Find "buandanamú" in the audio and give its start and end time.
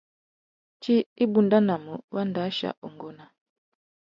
1.31-1.93